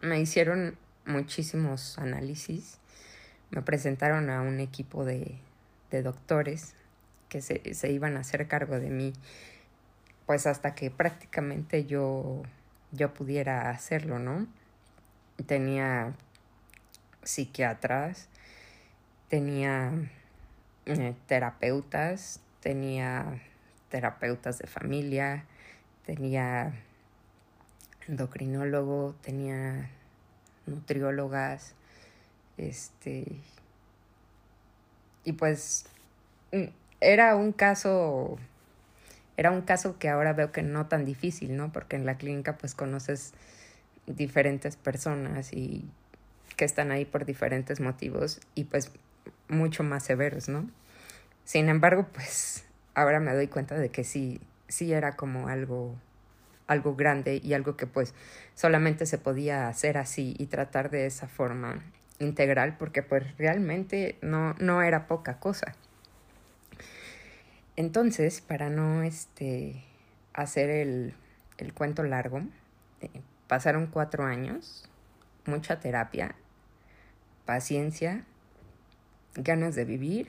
me 0.02 0.20
hicieron 0.20 0.78
muchísimos 1.06 1.98
análisis, 1.98 2.78
me 3.52 3.62
presentaron 3.62 4.30
a 4.30 4.42
un 4.42 4.60
equipo 4.60 5.06
de, 5.06 5.38
de 5.92 6.04
doctores 6.04 6.76
que 7.28 7.42
se, 7.42 7.74
se, 7.74 7.92
iban 7.92 8.18
a 8.18 8.22
hacer 8.22 8.48
cargo 8.48 8.80
de 8.80 8.90
mí, 8.90 9.14
pues 10.26 10.48
hasta 10.48 10.76
que 10.76 10.92
prácticamente 10.92 11.86
yo, 11.86 12.44
yo 12.92 13.14
pudiera 13.14 13.70
hacerlo, 13.70 14.20
¿no? 14.20 14.48
Tenía 15.46 16.14
psiquiatras, 17.24 18.28
tenía 19.30 19.94
eh, 20.86 21.16
terapeutas, 21.28 22.42
tenía 22.62 23.42
terapeutas 23.90 24.60
de 24.60 24.68
familia, 24.68 25.46
tenía 26.06 26.74
endocrinólogo, 28.08 29.16
tenía 29.22 29.90
nutriólogas, 30.66 31.74
este, 32.58 33.26
y 35.24 35.34
pues 35.34 35.86
mm, 36.52 36.66
era 37.02 37.36
un 37.36 37.52
caso, 37.54 38.38
era 39.38 39.52
un 39.52 39.62
caso 39.62 39.98
que 40.00 40.10
ahora 40.10 40.34
veo 40.34 40.52
que 40.52 40.64
no 40.64 40.88
tan 40.88 41.06
difícil, 41.06 41.56
¿no? 41.56 41.72
Porque 41.72 41.96
en 41.96 42.06
la 42.06 42.18
clínica 42.18 42.58
pues 42.58 42.76
conoces 42.76 43.34
diferentes 44.08 44.76
personas 44.76 45.54
y 45.54 45.88
que 46.58 46.66
están 46.66 46.92
ahí 46.92 47.06
por 47.06 47.26
diferentes 47.26 47.80
motivos 47.80 48.42
y 48.56 48.66
pues 48.66 48.92
mucho 49.50 49.84
más 49.84 50.04
severos, 50.04 50.48
¿no? 50.50 50.70
Sin 51.44 51.70
embargo, 51.70 52.08
pues 52.14 52.66
ahora 52.94 53.20
me 53.20 53.34
doy 53.34 53.48
cuenta 53.48 53.76
de 53.76 53.90
que 53.90 54.04
sí, 54.04 54.42
sí 54.68 54.94
era 54.94 55.16
como 55.16 55.48
algo, 55.48 55.96
algo 56.68 56.96
grande 56.96 57.42
y 57.44 57.54
algo 57.54 57.76
que 57.76 57.88
pues 57.88 58.14
solamente 58.56 59.06
se 59.06 59.18
podía 59.18 59.68
hacer 59.68 59.98
así 59.98 60.36
y 60.38 60.46
tratar 60.46 60.90
de 60.90 61.06
esa 61.06 61.28
forma 61.28 61.84
integral 62.20 62.78
porque 62.78 63.02
pues 63.02 63.38
realmente 63.38 64.18
no, 64.22 64.54
no 64.60 64.82
era 64.82 65.08
poca 65.08 65.40
cosa. 65.40 65.76
Entonces, 67.76 68.42
para 68.42 68.70
no 68.70 69.04
este, 69.04 69.84
hacer 70.34 70.70
el, 70.70 71.14
el 71.58 71.74
cuento 71.74 72.04
largo, 72.04 72.42
eh, 73.02 73.10
pasaron 73.48 73.88
cuatro 73.88 74.26
años, 74.26 74.90
mucha 75.46 75.80
terapia, 75.80 76.36
paciencia, 77.46 78.26
ganas 79.36 79.76
de 79.76 79.86
vivir, 79.86 80.28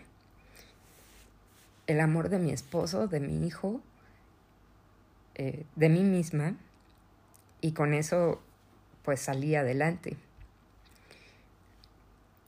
el 1.87 2.01
amor 2.01 2.29
de 2.29 2.39
mi 2.39 2.53
esposo, 2.53 3.09
de 3.09 3.21
mi 3.21 3.47
hijo, 3.47 3.81
eh, 5.35 5.65
de 5.77 5.89
mí 5.89 6.03
misma, 6.03 6.55
y 7.61 7.73
con 7.73 7.95
eso 7.95 8.41
pues 9.05 9.21
salí 9.21 9.55
adelante. 9.55 10.17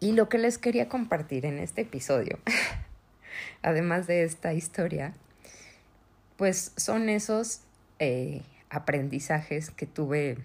Y 0.01 0.13
lo 0.13 0.29
que 0.29 0.39
les 0.39 0.59
quería 0.59 0.89
compartir 0.89 1.47
en 1.47 1.59
este 1.59 1.83
episodio, 1.83 2.39
además 3.63 4.07
de 4.07 4.25
esta 4.25 4.53
historia, 4.53 5.15
pues 6.37 6.73
son 6.77 7.09
esos 7.09 7.61
eh, 7.99 8.43
aprendizajes 8.69 9.71
que 9.71 9.87
tuve 9.87 10.39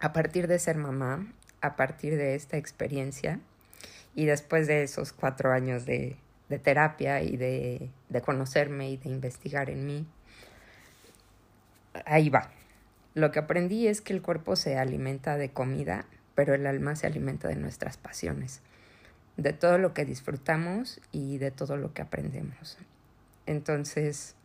a 0.00 0.12
partir 0.12 0.48
de 0.48 0.58
ser 0.58 0.76
mamá, 0.76 1.26
a 1.60 1.76
partir 1.76 2.16
de 2.16 2.34
esta 2.34 2.56
experiencia 2.56 3.40
y 4.14 4.26
después 4.26 4.66
de 4.66 4.82
esos 4.82 5.12
cuatro 5.12 5.52
años 5.52 5.86
de, 5.86 6.16
terapia 6.62 7.22
y 7.22 7.36
de, 7.36 7.90
de 8.08 8.20
conocerme 8.20 8.90
y 8.90 8.96
de 8.96 9.10
investigar 9.10 9.70
en 9.70 9.86
mí. 9.86 10.06
Ahí 12.04 12.28
va. 12.28 12.50
Lo 13.14 13.30
que 13.32 13.40
aprendí 13.40 13.86
es 13.88 14.00
que 14.00 14.12
el 14.12 14.22
cuerpo 14.22 14.56
se 14.56 14.78
alimenta 14.78 15.36
de 15.36 15.50
comida, 15.50 16.06
pero 16.34 16.54
el 16.54 16.66
alma 16.66 16.94
se 16.94 17.06
alimenta 17.06 17.48
de 17.48 17.56
nuestras 17.56 17.96
pasiones, 17.96 18.60
de 19.36 19.52
todo 19.52 19.78
lo 19.78 19.92
que 19.92 20.04
disfrutamos 20.04 21.00
y 21.10 21.38
de 21.38 21.50
todo 21.50 21.76
lo 21.76 21.92
que 21.92 22.02
aprendemos. 22.02 22.78
Entonces, 23.46 24.36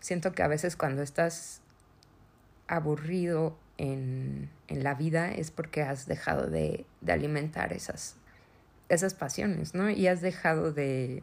siento 0.00 0.32
que 0.32 0.42
a 0.42 0.48
veces 0.48 0.76
cuando 0.76 1.02
estás 1.02 1.60
aburrido 2.68 3.58
en, 3.78 4.50
en 4.68 4.84
la 4.84 4.94
vida 4.94 5.32
es 5.32 5.50
porque 5.50 5.82
has 5.82 6.06
dejado 6.06 6.46
de, 6.48 6.86
de, 7.00 7.12
alimentar 7.12 7.72
esas, 7.72 8.16
esas 8.88 9.14
pasiones, 9.14 9.74
¿no? 9.74 9.90
Y 9.90 10.06
has 10.06 10.20
dejado 10.20 10.72
de, 10.72 11.22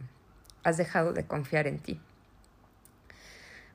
has 0.64 0.78
dejado 0.78 1.14
de 1.14 1.26
confiar 1.26 1.68
en 1.68 1.80
ti. 1.80 2.00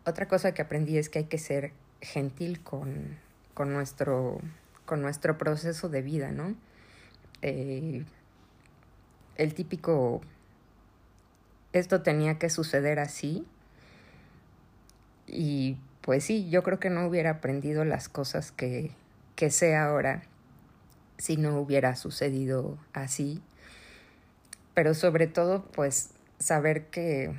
Otra 0.04 0.28
cosa 0.28 0.52
que 0.52 0.62
aprendí 0.62 0.98
es 0.98 1.08
que 1.08 1.20
hay 1.20 1.24
que 1.26 1.38
ser 1.38 1.72
gentil 2.00 2.62
con, 2.62 3.18
con, 3.54 3.72
nuestro, 3.72 4.40
con 4.86 5.02
nuestro 5.02 5.38
proceso 5.38 5.88
de 5.88 6.02
vida, 6.02 6.30
¿no? 6.32 6.54
Eh, 7.42 8.04
el 9.36 9.54
típico, 9.54 10.20
esto 11.72 12.02
tenía 12.02 12.38
que 12.38 12.50
suceder 12.50 12.98
así, 12.98 13.46
y 15.28 15.76
pues 16.00 16.24
sí, 16.24 16.48
yo 16.48 16.62
creo 16.62 16.80
que 16.80 16.90
no 16.90 17.06
hubiera 17.06 17.30
aprendido 17.30 17.84
las 17.84 18.08
cosas 18.08 18.50
que, 18.50 18.90
que 19.36 19.50
sé 19.50 19.76
ahora 19.76 20.22
si 21.18 21.36
no 21.36 21.60
hubiera 21.60 21.94
sucedido 21.96 22.78
así. 22.94 23.42
Pero 24.78 24.94
sobre 24.94 25.26
todo, 25.26 25.64
pues 25.72 26.10
saber 26.38 26.86
que, 26.86 27.32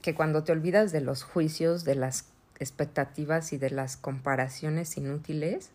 que 0.00 0.14
cuando 0.14 0.44
te 0.44 0.52
olvidas 0.52 0.92
de 0.92 1.00
los 1.00 1.24
juicios, 1.24 1.82
de 1.82 1.96
las 1.96 2.26
expectativas 2.60 3.52
y 3.52 3.58
de 3.58 3.70
las 3.70 3.96
comparaciones 3.96 4.96
inútiles, 4.96 5.70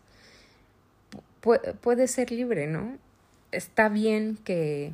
puedes 1.82 2.10
ser 2.10 2.30
libre, 2.30 2.66
¿no? 2.66 2.96
Está 3.52 3.90
bien 3.90 4.38
que, 4.44 4.92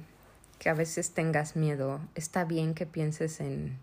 que 0.58 0.68
a 0.68 0.74
veces 0.74 1.12
tengas 1.12 1.54
miedo, 1.54 2.00
está 2.16 2.42
bien 2.42 2.74
que 2.74 2.86
pienses 2.86 3.38
en, 3.38 3.78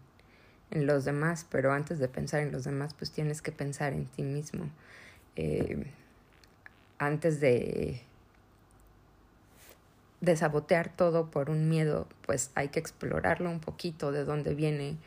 en 0.72 0.86
los 0.86 1.06
demás, 1.06 1.46
pero 1.50 1.72
antes 1.72 1.98
de 1.98 2.10
pensar 2.10 2.42
en 2.42 2.52
los 2.52 2.66
demás, 2.66 2.94
pues 2.94 3.12
tienes 3.12 3.42
que 3.42 3.54
pensar 3.54 3.94
en 3.94 4.06
ti 4.08 4.24
mismo. 4.24 4.66
Eh, 5.38 5.86
antes 6.98 7.40
de, 7.40 8.02
de 10.22 10.36
sabotear 10.36 10.90
todo 10.90 11.30
por 11.30 11.50
un 11.50 11.70
miedo, 11.70 12.08
pues 12.26 12.52
hay 12.56 12.70
que 12.70 12.80
explorarlo 12.80 13.50
un 13.50 13.60
poquito 13.60 14.12
de 14.12 14.24
dónde 14.24 14.56
viene 14.56 14.98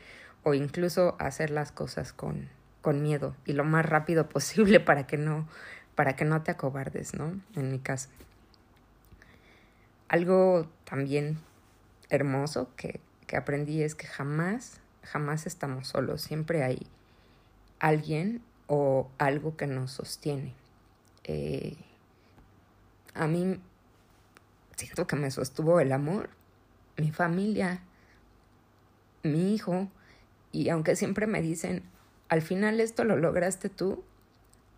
o 0.43 0.53
incluso 0.53 1.15
hacer 1.19 1.49
las 1.49 1.71
cosas 1.71 2.13
con, 2.13 2.49
con 2.81 3.01
miedo 3.01 3.35
y 3.45 3.53
lo 3.53 3.63
más 3.63 3.85
rápido 3.85 4.29
posible 4.29 4.79
para 4.79 5.07
que 5.07 5.17
no 5.17 5.47
para 5.95 6.15
que 6.15 6.23
no 6.23 6.41
te 6.41 6.51
acobardes, 6.51 7.13
¿no? 7.13 7.39
En 7.55 7.69
mi 7.69 7.77
caso. 7.77 8.09
Algo 10.07 10.67
también 10.85 11.37
hermoso 12.09 12.69
que, 12.77 13.01
que 13.27 13.35
aprendí 13.35 13.83
es 13.83 13.93
que 13.93 14.07
jamás 14.07 14.81
jamás 15.03 15.47
estamos 15.47 15.87
solos, 15.87 16.21
siempre 16.21 16.63
hay 16.63 16.87
alguien 17.79 18.41
o 18.67 19.09
algo 19.17 19.57
que 19.57 19.67
nos 19.67 19.91
sostiene. 19.91 20.53
Eh, 21.23 21.75
a 23.13 23.27
mí 23.27 23.59
siento 24.85 25.07
que 25.07 25.15
me 25.15 25.31
sostuvo 25.31 25.79
el 25.79 25.91
amor, 25.91 26.29
mi 26.97 27.11
familia, 27.11 27.81
mi 29.23 29.53
hijo, 29.53 29.89
y 30.51 30.69
aunque 30.69 30.95
siempre 30.95 31.27
me 31.27 31.41
dicen, 31.41 31.83
al 32.29 32.41
final 32.41 32.79
esto 32.79 33.03
lo 33.03 33.17
lograste 33.17 33.69
tú, 33.69 34.03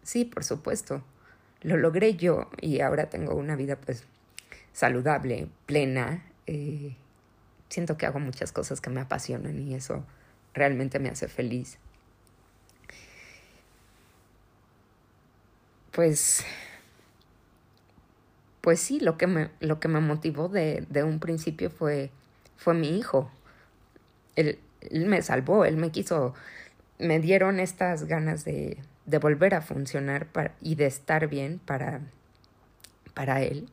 sí, 0.04 0.26
por 0.26 0.44
supuesto, 0.44 1.04
lo 1.62 1.78
logré 1.78 2.16
yo 2.16 2.50
y 2.62 2.82
ahora 2.82 3.10
tengo 3.10 3.36
una 3.36 3.56
vida 3.56 3.78
pues 3.78 4.06
saludable, 4.74 5.48
plena, 5.66 6.24
eh, 6.48 6.96
siento 7.70 7.98
que 7.98 8.06
hago 8.06 8.20
muchas 8.20 8.52
cosas 8.52 8.82
que 8.82 8.90
me 8.90 9.02
apasionan 9.02 9.60
y 9.60 9.76
eso 9.76 10.06
realmente 10.54 11.00
me 11.00 11.10
hace 11.10 11.28
feliz. 11.28 11.78
Pues, 15.92 16.44
pues 18.64 18.80
sí, 18.80 19.02
lo 19.02 19.18
que 19.18 19.28
me, 19.28 19.50
lo 19.60 19.82
que 19.82 19.90
me 19.90 20.00
motivó 20.00 20.48
de, 20.48 20.86
de 20.90 21.04
un 21.04 21.20
principio 21.20 21.70
fue, 21.70 22.12
fue 22.56 22.74
mi 22.74 22.98
hijo. 22.98 23.30
Él, 24.38 24.58
él, 24.80 25.06
me 25.06 25.22
salvó, 25.22 25.66
él 25.66 25.76
me 25.76 25.92
quiso, 25.92 26.34
me 26.98 27.20
dieron 27.20 27.60
estas 27.60 28.06
ganas 28.06 28.46
de, 28.46 28.78
de 29.06 29.18
volver 29.18 29.54
a 29.54 29.60
funcionar 29.60 30.28
para, 30.28 30.56
y 30.62 30.76
de 30.76 30.86
estar 30.86 31.28
bien 31.28 31.60
para, 31.60 32.00
para 33.14 33.42
él. 33.42 33.68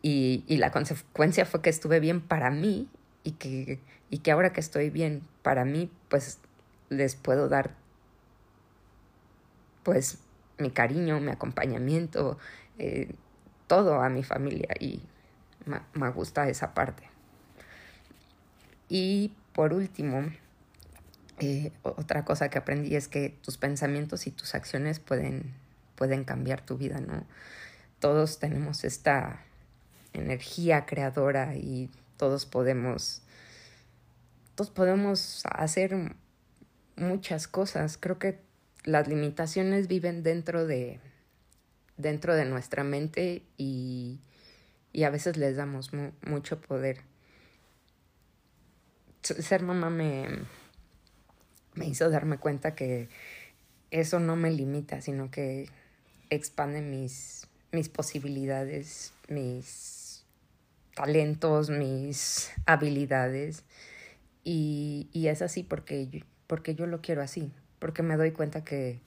Y, 0.00 0.42
y 0.48 0.56
la 0.56 0.72
consecuencia 0.72 1.44
fue 1.44 1.60
que 1.60 1.68
estuve 1.68 2.00
bien 2.00 2.22
para 2.22 2.50
mí 2.50 2.88
y 3.24 3.32
que, 3.32 3.78
y 4.08 4.20
que 4.20 4.30
ahora 4.30 4.54
que 4.54 4.60
estoy 4.60 4.88
bien 4.88 5.20
para 5.42 5.66
mí, 5.66 5.90
pues 6.08 6.38
les 6.88 7.14
puedo 7.14 7.50
dar 7.50 7.74
pues 9.82 10.18
mi 10.56 10.70
cariño, 10.70 11.20
mi 11.20 11.30
acompañamiento, 11.30 12.38
eh, 12.78 13.14
todo 13.68 14.02
a 14.02 14.08
mi 14.08 14.24
familia 14.24 14.74
y 14.80 15.02
me, 15.94 16.10
gusta 16.10 16.48
esa 16.48 16.74
parte. 16.74 17.08
Y 18.88 19.32
por 19.52 19.72
último, 19.72 20.24
eh, 21.38 21.70
otra 21.82 22.24
cosa 22.24 22.48
que 22.48 22.58
aprendí 22.58 22.96
es 22.96 23.06
que 23.06 23.38
tus 23.42 23.58
pensamientos 23.58 24.26
y 24.26 24.30
tus 24.30 24.54
acciones 24.54 24.98
pueden, 24.98 25.54
pueden 25.94 26.24
cambiar 26.24 26.62
tu 26.62 26.76
vida, 26.76 27.00
¿no? 27.00 27.24
Todos 28.00 28.38
tenemos 28.38 28.84
esta 28.84 29.44
energía 30.12 30.86
creadora 30.86 31.54
y 31.54 31.90
todos 32.16 32.46
podemos, 32.46 33.22
todos 34.54 34.70
podemos 34.70 35.42
hacer 35.44 36.16
muchas 36.96 37.46
cosas. 37.46 37.98
Creo 37.98 38.18
que 38.18 38.40
las 38.84 39.08
limitaciones 39.08 39.88
viven 39.88 40.22
dentro 40.22 40.66
de, 40.66 41.00
dentro 41.98 42.34
de 42.34 42.46
nuestra 42.46 42.84
mente 42.84 43.42
y, 43.58 44.20
y 44.92 45.02
a 45.04 45.10
veces 45.10 45.36
les 45.36 45.56
damos 45.56 45.92
mu 45.92 46.12
mucho 46.22 46.60
poder. 46.60 47.02
Ser 49.22 49.62
mamá 49.62 49.90
me, 49.90 50.26
me 51.74 51.86
hizo 51.86 52.08
darme 52.08 52.38
cuenta 52.38 52.74
que 52.74 53.08
eso 53.90 54.20
no 54.20 54.36
me 54.36 54.50
limita, 54.50 55.02
sino 55.02 55.30
que 55.30 55.68
expande 56.30 56.80
mis, 56.80 57.46
mis 57.72 57.90
posibilidades, 57.90 59.12
mis 59.28 60.24
talentos, 60.94 61.68
mis 61.68 62.50
habilidades. 62.64 63.64
Y, 64.44 65.10
y 65.12 65.26
es 65.26 65.42
así 65.42 65.62
porque 65.62 66.24
porque 66.48 66.74
yo 66.74 66.86
lo 66.86 67.00
quiero 67.00 67.22
así, 67.22 67.52
porque 67.78 68.02
me 68.02 68.16
doy 68.16 68.32
cuenta 68.32 68.64
que, 68.64 69.00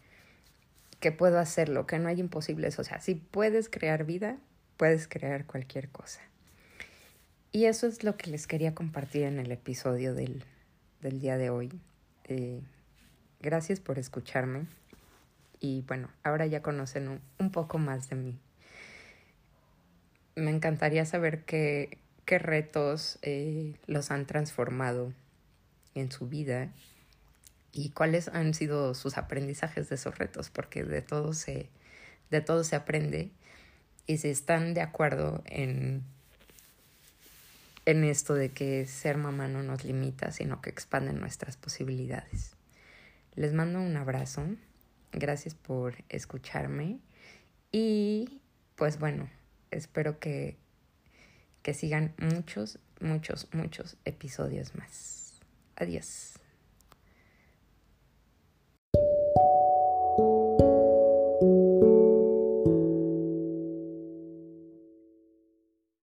que 1.01 1.11
puedo 1.11 1.37
hacerlo, 1.39 1.85
que 1.85 1.99
no 1.99 2.07
hay 2.07 2.21
imposibles. 2.21 2.79
O 2.79 2.85
sea, 2.85 3.01
si 3.01 3.15
puedes 3.15 3.67
crear 3.67 4.05
vida, 4.05 4.37
puedes 4.77 5.09
crear 5.09 5.45
cualquier 5.45 5.89
cosa. 5.89 6.21
Y 7.51 7.65
eso 7.65 7.87
es 7.87 8.05
lo 8.05 8.15
que 8.15 8.31
les 8.31 8.47
quería 8.47 8.73
compartir 8.73 9.23
en 9.23 9.37
el 9.37 9.51
episodio 9.51 10.15
del, 10.15 10.45
del 11.01 11.19
día 11.19 11.37
de 11.37 11.49
hoy. 11.49 11.69
Eh, 12.29 12.61
Gracias 13.41 13.79
por 13.79 13.97
escucharme. 13.97 14.67
Y 15.59 15.83
bueno, 15.87 16.09
ahora 16.23 16.45
ya 16.45 16.61
conocen 16.61 17.21
un, 17.39 17.51
poco 17.51 17.79
más 17.79 18.07
de 18.09 18.15
mí. 18.15 18.39
Me 20.35 20.51
encantaría 20.51 21.05
saber 21.05 21.43
qué, 21.43 21.97
qué 22.25 22.37
retos 22.37 23.17
eh, 23.23 23.75
los 23.87 24.11
han 24.11 24.27
transformado 24.27 25.11
en 25.95 26.11
su 26.11 26.27
vida 26.27 26.69
y 27.71 27.89
cuáles 27.89 28.27
han 28.27 28.53
sido 28.53 28.93
sus 28.93 29.17
aprendizajes 29.17 29.89
de 29.89 29.95
esos 29.95 30.17
retos, 30.17 30.49
porque 30.49 30.83
de 30.83 31.01
todo 31.01 31.33
se, 31.33 31.69
de 32.29 32.41
todo 32.41 32.63
se 32.63 32.75
aprende 32.75 33.31
y 34.07 34.17
si 34.17 34.29
están 34.29 34.73
de 34.73 34.81
acuerdo 34.81 35.41
en, 35.45 36.03
en 37.85 38.03
esto 38.03 38.33
de 38.33 38.49
que 38.49 38.85
ser 38.85 39.17
mamá 39.17 39.47
no 39.47 39.63
nos 39.63 39.83
limita, 39.83 40.31
sino 40.31 40.61
que 40.61 40.69
expande 40.69 41.13
nuestras 41.13 41.57
posibilidades. 41.57 42.55
Les 43.35 43.53
mando 43.53 43.79
un 43.79 43.95
abrazo, 43.95 44.45
gracias 45.13 45.55
por 45.55 45.95
escucharme 46.09 46.99
y 47.71 48.41
pues 48.75 48.99
bueno, 48.99 49.29
espero 49.69 50.19
que, 50.19 50.57
que 51.61 51.73
sigan 51.73 52.13
muchos, 52.17 52.79
muchos, 52.99 53.47
muchos 53.53 53.95
episodios 54.03 54.75
más. 54.75 55.39
Adiós. 55.77 56.40